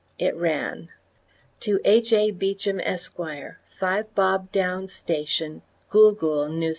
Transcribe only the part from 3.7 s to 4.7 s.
Five Bob